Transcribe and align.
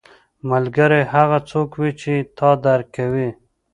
ملګری 0.49 1.01
هغه 1.13 1.37
څوک 1.49 1.69
وي 1.79 1.91
چې 2.01 2.13
تا 2.37 2.49
درک 2.63 2.87
کوي 2.95 3.29